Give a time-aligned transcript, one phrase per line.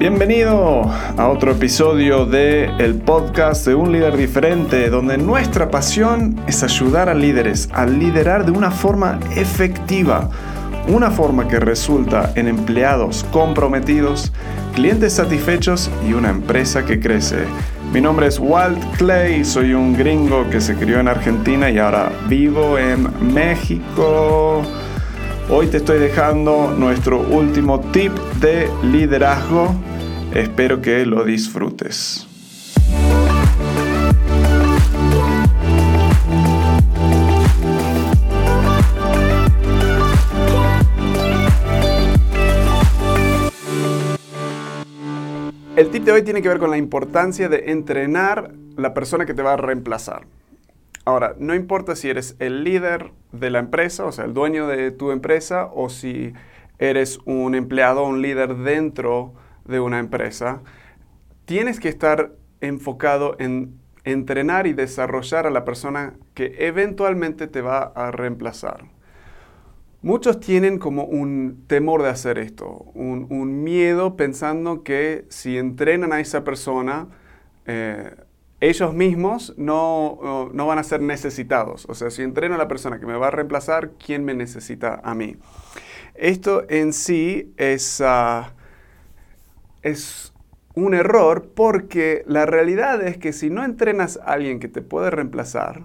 [0.00, 6.62] Bienvenido a otro episodio de el podcast de un líder diferente, donde nuestra pasión es
[6.62, 10.30] ayudar a líderes a liderar de una forma efectiva,
[10.88, 14.32] una forma que resulta en empleados comprometidos,
[14.74, 17.44] clientes satisfechos y una empresa que crece.
[17.92, 22.10] Mi nombre es Walt Clay, soy un gringo que se crió en Argentina y ahora
[22.26, 24.62] vivo en México.
[25.50, 29.74] Hoy te estoy dejando nuestro último tip de liderazgo
[30.34, 32.28] Espero que lo disfrutes.
[45.74, 49.34] El tip de hoy tiene que ver con la importancia de entrenar la persona que
[49.34, 50.26] te va a reemplazar.
[51.04, 54.92] Ahora, no importa si eres el líder de la empresa, o sea, el dueño de
[54.92, 56.34] tu empresa, o si
[56.78, 60.62] eres un empleado o un líder dentro de una empresa,
[61.44, 67.92] tienes que estar enfocado en entrenar y desarrollar a la persona que eventualmente te va
[67.94, 68.84] a reemplazar.
[70.02, 76.20] Muchos tienen como un temor de hacer esto, un, miedo pensando que si entrenan a
[76.20, 77.08] esa persona,
[77.66, 78.14] eh,
[78.60, 81.86] ellos mismos no, no, van a ser necesitados.
[81.86, 85.00] O sea, si entreno a la persona que me va a reemplazar, ¿quién me necesita
[85.04, 85.36] a mí?
[86.14, 88.54] Esto en sí es, ah,
[89.82, 90.32] es
[90.74, 95.10] un error porque la realidad es que si no entrenas a alguien que te puede
[95.10, 95.84] reemplazar,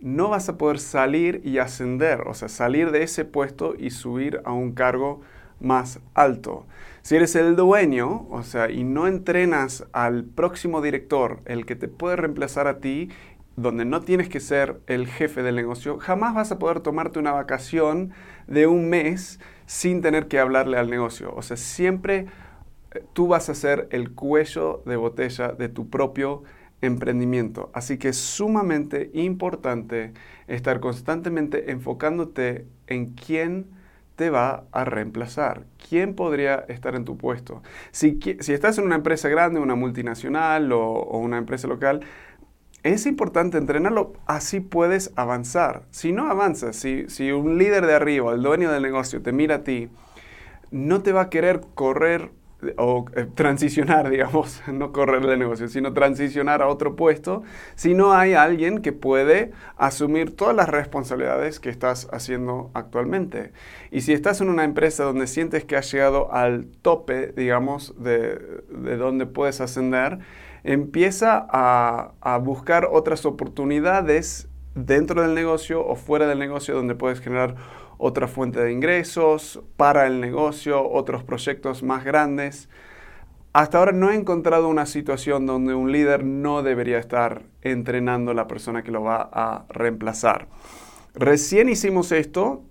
[0.00, 4.40] no vas a poder salir y ascender, o sea, salir de ese puesto y subir
[4.44, 5.20] a un cargo
[5.60, 6.66] más alto.
[7.02, 11.88] Si eres el dueño, o sea, y no entrenas al próximo director, el que te
[11.88, 13.10] puede reemplazar a ti,
[13.56, 17.32] donde no tienes que ser el jefe del negocio, jamás vas a poder tomarte una
[17.32, 18.12] vacación
[18.46, 21.32] de un mes sin tener que hablarle al negocio.
[21.34, 22.26] O sea, siempre
[23.12, 26.42] tú vas a ser el cuello de botella de tu propio
[26.80, 27.70] emprendimiento.
[27.72, 30.12] Así que es sumamente importante
[30.48, 33.66] estar constantemente enfocándote en quién
[34.16, 37.62] te va a reemplazar, quién podría estar en tu puesto.
[37.92, 42.00] Si, estás en una empresa grande, una multinacional o, una empresa local,
[42.82, 45.84] es importante entrenarlo, así puedes avanzar.
[45.90, 49.56] Si no avanzas, si, si un líder de arriba, el dueño del negocio, te mira
[49.56, 49.88] a ti,
[50.72, 52.32] no te va a querer correr
[52.76, 57.42] o eh, transicionar, digamos, no correr de negocio, sino transicionar a otro puesto,
[57.74, 63.52] si no hay alguien que puede asumir todas las responsabilidades que estás haciendo actualmente.
[63.90, 68.62] Y si estás en una empresa donde sientes que has llegado al tope, digamos, de,
[68.68, 70.18] de donde puedes ascender,
[70.64, 77.20] empieza a, a buscar otras oportunidades dentro del negocio o fuera del negocio donde puedes
[77.20, 77.56] generar
[78.04, 82.68] otra fuente de ingresos para el negocio, otros proyectos más grandes.
[83.52, 88.34] Hasta ahora no he encontrado una situación donde un líder no debería estar entrenando a
[88.34, 90.48] la persona que lo va a reemplazar.
[91.14, 92.64] Recién hicimos esto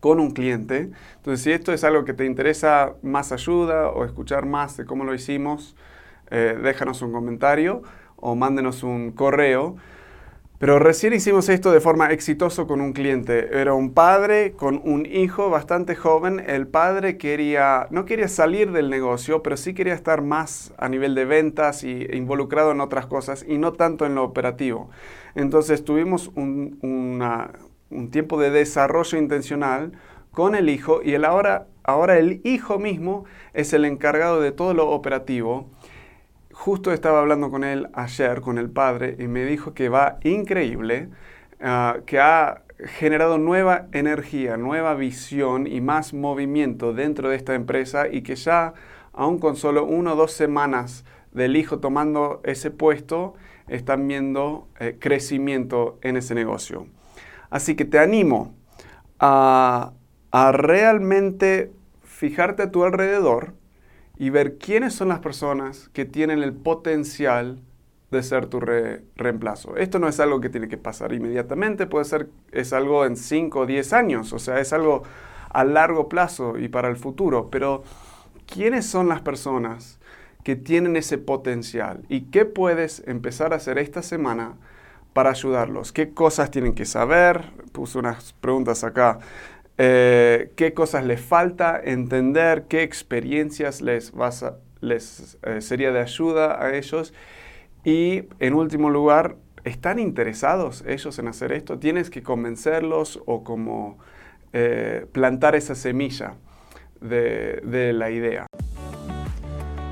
[0.00, 0.90] con un cliente.
[1.18, 5.04] Entonces, si esto es algo que te interesa más ayuda o escuchar más de cómo
[5.04, 5.76] lo hicimos,
[6.32, 7.82] eh, déjanos un comentario
[8.16, 9.76] o mándenos un correo.
[10.62, 13.60] Pero recién hicimos esto de forma exitosa con un cliente.
[13.60, 16.38] Era un padre con un hijo bastante joven.
[16.38, 21.16] El padre quería, no quería salir del negocio, pero sí quería estar más a nivel
[21.16, 24.88] de ventas y involucrado en otras cosas y no tanto en lo operativo.
[25.34, 26.78] Entonces tuvimos un,
[27.90, 29.90] un tiempo de desarrollo intencional
[30.30, 34.74] con el hijo y el ahora, ahora el hijo mismo es el encargado de todo
[34.74, 35.72] lo operativo
[36.62, 41.08] justo estaba hablando con él ayer, con el padre, y me dijo que va increíble,
[41.60, 48.06] ah, que ha generado nueva energía, nueva visión y más movimiento dentro de esta empresa
[48.06, 48.74] y que ya,
[49.12, 53.34] aún con solo una o dos semanas del hijo tomando ese puesto,
[53.66, 56.86] están viendo eh, crecimiento en ese negocio.
[57.50, 58.54] Así que te animo
[59.18, 59.94] a,
[60.30, 61.72] a realmente
[62.04, 63.54] fijarte a tu alrededor,
[64.22, 67.58] y ver quiénes son las personas que tienen el potencial
[68.12, 69.76] de ser tu reemplazo.
[69.76, 73.58] Esto no es algo que tiene que pasar inmediatamente, puede ser, es algo en 5
[73.58, 75.02] o 10 años, o sea, es algo
[75.50, 77.82] a largo plazo y para el futuro, pero
[78.46, 79.98] ¿quiénes son las personas
[80.44, 84.54] que tienen ese potencial y qué puedes empezar a hacer esta semana
[85.14, 85.90] para ayudarlos?
[85.90, 87.50] ¿Qué cosas tienen que saber?
[87.72, 89.18] Puse unas preguntas acá.
[89.84, 94.12] Eh, qué cosas les falta entender, qué experiencias les,
[94.80, 97.12] les eh, sería de ayuda a ellos.
[97.82, 99.34] Y en último lugar,
[99.64, 101.80] ¿están interesados ellos en hacer esto?
[101.80, 103.98] Tienes que convencerlos o como
[104.52, 106.34] eh, plantar esa semilla
[107.00, 108.46] de, de la idea.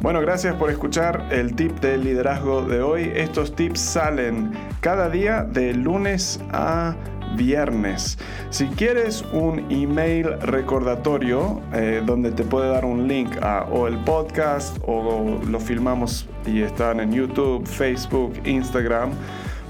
[0.02, 3.10] Bueno, gracias por escuchar el tip de liderazgo de hoy.
[3.12, 6.94] Estos tips salen cada día de lunes a
[7.36, 8.18] viernes.
[8.50, 13.96] Si quieres un email recordatorio eh, donde te puede dar un link a o el
[13.98, 19.10] podcast o lo filmamos y están en YouTube, Facebook, Instagram,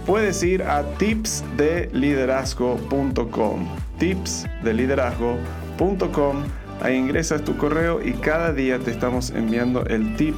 [0.06, 3.68] puedes ir a tipsdeliderazgo.com.
[3.98, 6.36] Tipsdeliderazgo.com.
[6.82, 10.34] Ahí ingresas tu correo y cada día te estamos enviando el tip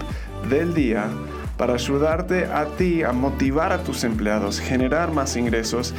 [0.51, 1.09] del día
[1.57, 5.95] para ayudarte a ti a motivar a tus empleados, generar más ingresos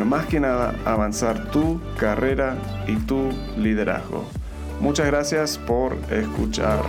[0.00, 2.56] pero más que nada avanzar tu carrera
[2.86, 4.24] y tu liderazgo.
[4.80, 6.80] Muchas gracias por escuchar.